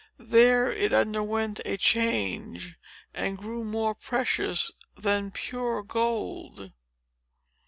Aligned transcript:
There 0.17 0.71
it 0.71 0.93
underwent 0.93 1.59
a 1.63 1.77
change, 1.77 2.75
and 3.13 3.37
grew 3.37 3.63
more 3.63 3.93
precious 3.93 4.71
than 4.97 5.29
pure 5.29 5.83
gold. 5.83 6.71